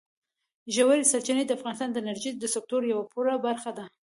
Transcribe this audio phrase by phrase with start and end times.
[0.75, 3.85] ژورې سرچینې د افغانستان د انرژۍ د سکتور یوه پوره برخه ده.